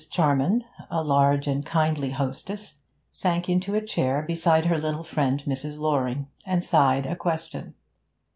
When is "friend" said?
5.03-5.43